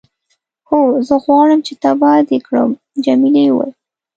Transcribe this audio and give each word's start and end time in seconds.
هو، 0.69 0.79
زه 1.07 1.15
غواړم 1.25 1.59
چې 1.67 1.73
تباه 1.83 2.19
دې 2.29 2.37
کړم. 2.45 2.69
جميلې 3.05 3.43
وويل:. 3.49 3.71